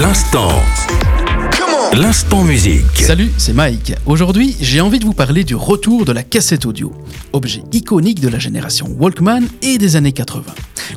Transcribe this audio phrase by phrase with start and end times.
[0.00, 1.07] L'instant.
[1.94, 2.84] L'instant musique.
[2.96, 3.94] Salut, c'est Mike.
[4.04, 6.92] Aujourd'hui, j'ai envie de vous parler du retour de la cassette audio,
[7.32, 10.44] objet iconique de la génération Walkman et des années 80.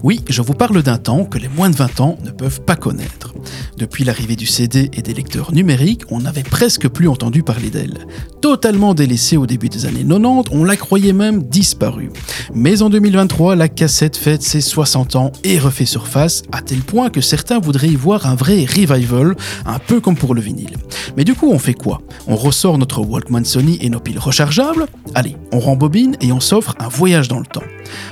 [0.03, 2.75] Oui, je vous parle d'un temps que les moins de 20 ans ne peuvent pas
[2.75, 3.33] connaître.
[3.77, 8.07] Depuis l'arrivée du CD et des lecteurs numériques, on n'avait presque plus entendu parler d'elle.
[8.41, 12.11] Totalement délaissée au début des années 90, on la croyait même disparue.
[12.53, 17.09] Mais en 2023, la cassette fête ses 60 ans et refait surface, à tel point
[17.09, 19.35] que certains voudraient y voir un vrai revival,
[19.65, 20.77] un peu comme pour le vinyle.
[21.17, 22.01] Mais du coup, on fait quoi?
[22.27, 24.87] On ressort notre Walkman Sony et nos piles rechargeables?
[25.15, 27.63] Allez, on rembobine et on s'offre un voyage dans le temps.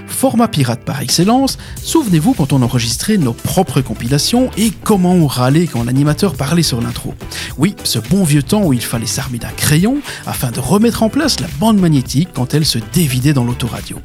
[0.08, 5.68] Format pirate par excellence, souvenez-vous quand on enregistrait nos propres compilations et comment on râlait
[5.68, 7.14] quand l'animateur parlait sur l'intro.
[7.58, 11.10] Oui, ce bon vieux temps où il fallait s'armer d'un crayon afin de remettre en
[11.10, 14.00] place la bande magnétique quand elle se dévidait dans l'autoradio.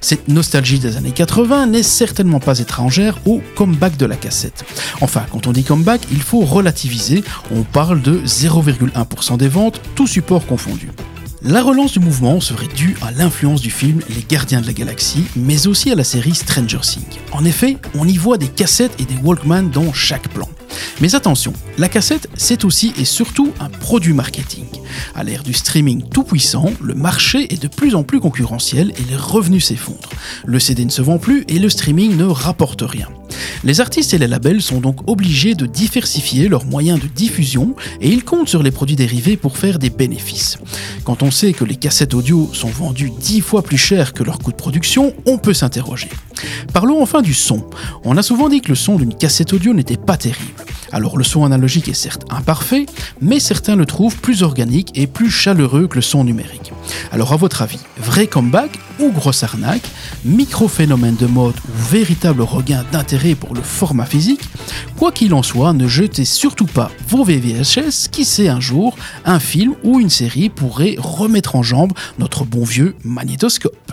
[0.00, 4.64] Cette nostalgie des années 80 n'est certainement pas étrangère au comeback de la cassette.
[5.00, 10.06] Enfin, quand on dit comeback, il faut relativiser, on parle de 0,1% des ventes, tout
[10.06, 10.90] support confondu.
[11.42, 15.24] La relance du mouvement serait due à l'influence du film Les Gardiens de la Galaxie,
[15.36, 17.20] mais aussi à la série Stranger Things.
[17.30, 20.48] En effet, on y voit des cassettes et des Walkman dans chaque plan.
[21.00, 24.66] Mais attention, la cassette, c'est aussi et surtout un produit marketing.
[25.14, 29.04] À l'ère du streaming tout puissant, le marché est de plus en plus concurrentiel et
[29.08, 30.10] les revenus s'effondrent.
[30.44, 33.08] Le CD ne se vend plus et le streaming ne rapporte rien.
[33.64, 38.08] Les artistes et les labels sont donc obligés de diversifier leurs moyens de diffusion et
[38.08, 40.58] ils comptent sur les produits dérivés pour faire des bénéfices.
[41.04, 44.38] Quand on sait que les cassettes audio sont vendues 10 fois plus cher que leur
[44.38, 46.08] coût de production, on peut s'interroger.
[46.72, 47.64] Parlons enfin du son.
[48.04, 50.64] On a souvent dit que le son d'une cassette audio n'était pas terrible.
[50.92, 52.86] Alors le son analogique est certes imparfait,
[53.20, 56.72] mais certains le trouvent plus organique et plus chaleureux que le son numérique.
[57.12, 59.88] Alors à votre avis, vrai comeback ou grosse arnaque,
[60.24, 64.42] micro-phénomène de mode ou véritable regain d'intérêt pour le format physique
[64.96, 69.38] Quoi qu'il en soit, ne jetez surtout pas vos VVHS, qui sait un jour, un
[69.38, 73.92] film ou une série pourrait remettre en jambe notre bon vieux magnétoscope.